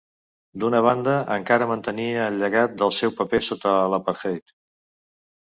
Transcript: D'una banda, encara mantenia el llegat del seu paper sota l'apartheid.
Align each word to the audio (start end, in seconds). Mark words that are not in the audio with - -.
D'una 0.61 0.77
banda, 0.85 1.13
encara 1.35 1.67
mantenia 1.71 2.23
el 2.31 2.41
llegat 2.45 2.75
del 2.83 2.95
seu 3.01 3.15
paper 3.21 3.43
sota 3.51 3.77
l'apartheid. 3.97 4.57